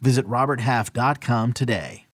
[0.00, 2.06] Visit RobertHalf.com today.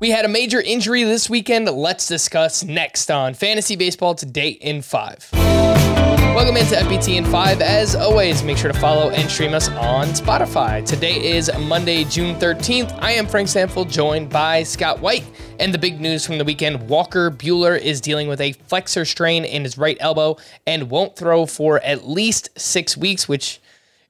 [0.00, 1.68] We had a major injury this weekend.
[1.68, 5.30] Let's discuss next on Fantasy Baseball Today in 5.
[5.32, 7.60] Welcome into FBT in 5.
[7.60, 10.86] As always, make sure to follow and stream us on Spotify.
[10.86, 12.96] Today is Monday, June 13th.
[13.00, 15.24] I am Frank Stampfl, joined by Scott White.
[15.58, 19.44] And the big news from the weekend Walker Buehler is dealing with a flexor strain
[19.44, 23.60] in his right elbow and won't throw for at least six weeks, which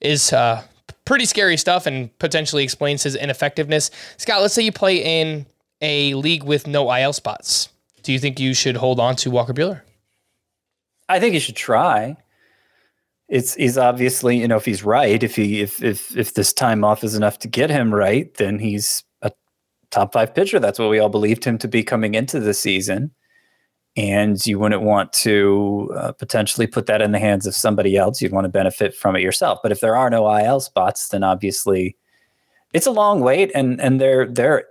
[0.01, 0.63] is uh,
[1.05, 3.91] pretty scary stuff and potentially explains his ineffectiveness.
[4.17, 5.47] Scott, let's say you play in
[5.81, 7.69] a league with no IL spots.
[8.03, 9.83] Do you think you should hold on to Walker Buehler?
[11.09, 12.17] I think you should try.
[13.29, 16.85] It's he's obviously, you know, if he's right, if he if if if this time
[16.85, 19.31] off is enough to get him right, then he's a
[19.91, 20.59] top five pitcher.
[20.59, 23.11] That's what we all believed him to be coming into the season.
[23.99, 28.23] And you wouldn't want to uh, potentially put that in the hands of somebody else.
[28.23, 29.59] You'd want to benefit from it yourself.
[29.61, 31.97] But if there are no IL spots, then obviously
[32.73, 34.67] it's a long wait, and and they're they're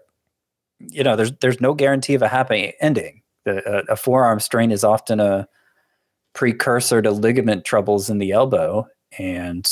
[0.80, 3.22] you know there's there's no guarantee of a happy ending.
[3.44, 5.46] The, a, a forearm strain is often a
[6.34, 9.70] precursor to ligament troubles in the elbow, and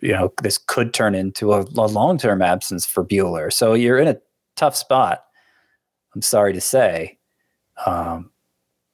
[0.00, 3.52] you know this could turn into a, a long term absence for Buehler.
[3.52, 4.16] So you're in a
[4.56, 5.24] tough spot.
[6.14, 7.18] I'm sorry to say.
[7.84, 8.30] Um,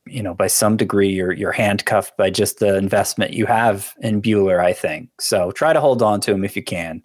[0.07, 4.21] you know, by some degree, you're you're handcuffed by just the investment you have in
[4.21, 4.63] Buehler.
[4.63, 5.51] I think so.
[5.53, 7.03] Try to hold on to him if you can,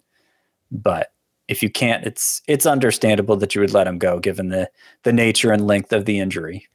[0.70, 1.12] but
[1.48, 4.70] if you can't, it's it's understandable that you would let him go given the
[5.02, 6.66] the nature and length of the injury.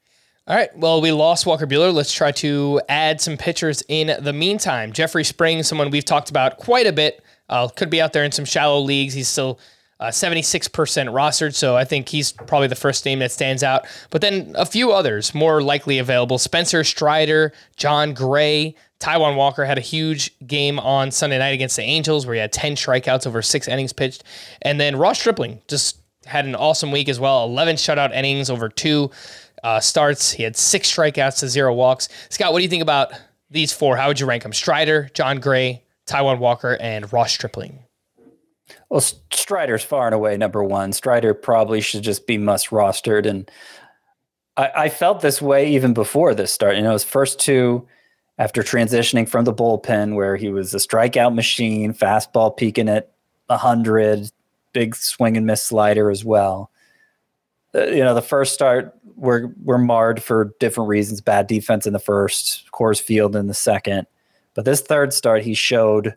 [0.47, 0.75] All right.
[0.77, 1.91] Well, we lost Walker Buehler.
[1.91, 4.93] Let's try to add some pitchers in the meantime.
[4.93, 8.31] Jeffrey Spring, someone we've talked about quite a bit, uh, could be out there in
[8.31, 9.15] some shallow leagues.
[9.15, 9.59] He's still
[9.99, 10.69] uh, 76%
[11.09, 13.85] rostered, so I think he's probably the first name that stands out.
[14.09, 19.77] But then a few others more likely available Spencer Strider, Jon Gray, Taijuan Walker had
[19.77, 23.41] a huge game on Sunday night against the Angels where he had 10 strikeouts over
[23.41, 24.23] six innings pitched.
[24.61, 28.67] And then Ross Stripling just had an awesome week as well 11 shutout innings over
[28.67, 29.11] two
[29.63, 30.31] uh, starts.
[30.31, 32.09] He had six strikeouts to zero walks.
[32.29, 33.13] Scott, what do you think about
[33.49, 33.95] these four?
[33.95, 34.53] How would you rank them?
[34.53, 37.84] Strider, Jon Gray, Taijuan Walker, and Ross Stripling.
[38.89, 40.91] Well, Strider's far and away number one.
[40.91, 43.49] Strider probably should just be must rostered, and
[44.57, 46.75] I, I felt this way even before this start.
[46.75, 47.87] You know, his first two
[48.37, 53.11] after transitioning from the bullpen, where he was a strikeout machine, fastball peaking at
[53.49, 54.31] hundred,
[54.73, 56.71] big swing and miss slider as well.
[57.73, 61.21] Uh, you know, the first start were were marred for different reasons.
[61.21, 64.07] Bad defense in the first, Coors Field in the second.
[64.53, 66.15] But this third start, he showed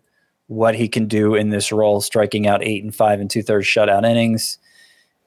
[0.48, 3.66] what he can do in this role, striking out eight and five and two thirds
[3.66, 4.58] shutout innings.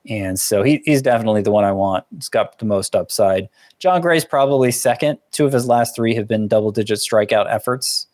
[0.10, 2.06] And so he, he's definitely the one I want.
[2.14, 3.48] He's got the most upside.
[3.78, 5.20] Jon Gray's probably second.
[5.32, 8.08] Two of his last three have been double digit strikeout efforts.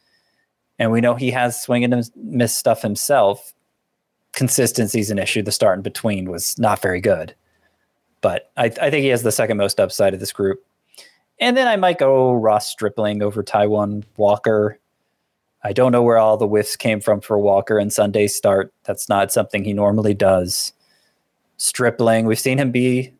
[0.79, 3.53] And we know he has swing and miss stuff himself.
[4.33, 5.41] Consistency's an issue.
[5.41, 7.33] The start in between was not very good.
[8.19, 10.63] But I, I think he has the second most upside of this group.
[11.39, 14.77] And then I might go Ross Stripling over Taijuan Walker.
[15.67, 18.73] I don't know where all the whiffs came from for Walker and Sunday's start.
[18.85, 20.71] That's not something he normally does.
[21.57, 23.13] Stripling, we've seen him be,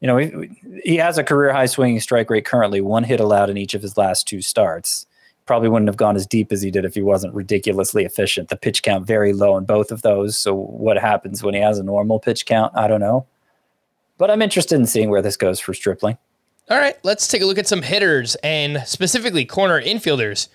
[0.00, 0.50] you know, he,
[0.82, 3.82] he has a career high swinging strike rate currently, one hit allowed in each of
[3.82, 5.06] his last two starts.
[5.44, 8.48] Probably wouldn't have gone as deep as he did if he wasn't ridiculously efficient.
[8.48, 10.38] The pitch count very low in both of those.
[10.38, 12.74] So what happens when he has a normal pitch count?
[12.74, 13.26] I don't know.
[14.16, 16.16] But I'm interested in seeing where this goes for Stripling.
[16.70, 20.48] All right, let's take a look at some hitters and specifically corner infielders.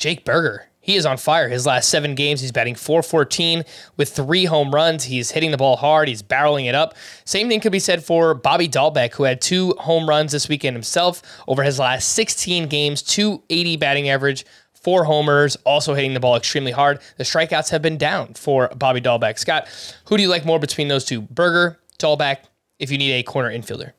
[0.00, 0.66] Jake Burger.
[0.80, 1.50] He is on fire.
[1.50, 3.64] His last seven games, he's batting 414
[3.98, 5.04] with three home runs.
[5.04, 6.08] He's hitting the ball hard.
[6.08, 6.94] He's barreling it up.
[7.26, 10.74] Same thing could be said for Bobby Dalbec, who had two home runs this weekend
[10.74, 16.34] himself over his last 16 games, 280 batting average, four homers, also hitting the ball
[16.34, 16.98] extremely hard.
[17.18, 19.38] The strikeouts have been down for Bobby Dalbec.
[19.38, 19.68] Scott,
[20.06, 21.20] who do you like more between those two?
[21.20, 22.38] Burger, Dalbec,
[22.78, 23.92] if you need a corner infielder?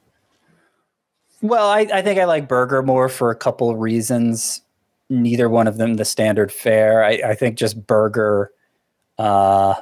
[1.44, 4.64] Well, I, I think I like Burger more for a couple of reasons.
[5.12, 7.04] Neither one of them the standard fare.
[7.04, 8.52] I, I think just Burger,
[9.18, 9.76] uh,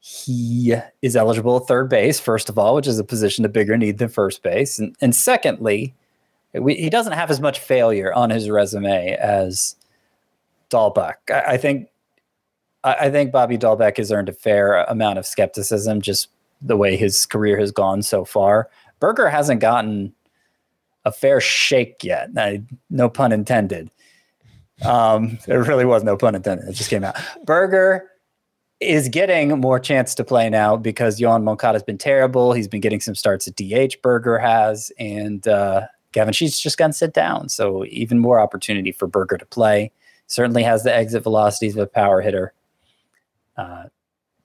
[0.00, 3.76] he is eligible at third base, first of all, which is a position of bigger
[3.76, 4.78] need than first base.
[4.78, 5.94] And, and secondly,
[6.52, 9.76] we, he doesn't have as much failure on his resume as
[10.70, 11.14] Dalbec.
[11.30, 11.88] I, I think
[12.84, 16.28] I, I think Bobby Dalbec has earned a fair amount of skepticism just
[16.60, 18.68] the way his career has gone so far.
[19.00, 20.12] Burger hasn't gotten
[21.06, 22.28] a fair shake yet.
[22.36, 23.90] I, no pun intended.
[24.84, 26.68] Um, there really was no pun intended.
[26.68, 27.16] It just came out.
[27.44, 28.10] Burger
[28.80, 32.52] is getting more chance to play now because Yoan Moncada has been terrible.
[32.52, 34.02] He's been getting some starts at DH.
[34.02, 37.48] Burger has, and uh, Gavin Sheets just got sit down.
[37.48, 39.92] So even more opportunity for Burger to play.
[40.26, 42.52] Certainly has the exit velocities of a power hitter.
[43.56, 43.84] Uh,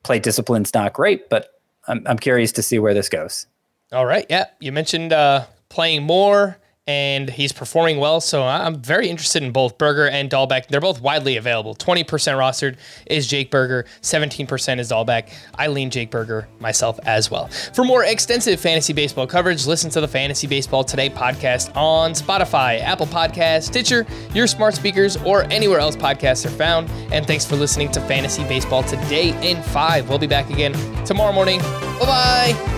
[0.03, 3.47] play discipline's not great, but I'm, I'm curious to see where this goes.
[3.91, 4.25] All right.
[4.29, 4.45] Yeah.
[4.59, 6.57] You mentioned uh, playing more
[6.87, 8.19] and he's performing well.
[8.19, 10.67] So I'm very interested in both Burger and Dalbec.
[10.67, 11.75] They're both widely available.
[11.75, 15.31] 20% rostered is Jake Burger, 17% is Dalbec.
[15.55, 17.47] I lean Jake Burger myself as well.
[17.73, 22.81] For more extensive fantasy baseball coverage, listen to the Fantasy Baseball Today podcast on Spotify,
[22.81, 26.89] Apple Podcasts, Stitcher, your smart speakers, or anywhere else podcasts are found.
[27.11, 30.09] And thanks for listening to Fantasy Baseball Today in 5.
[30.09, 30.73] We'll be back again
[31.05, 31.59] tomorrow morning.
[31.59, 32.70] Bye bye.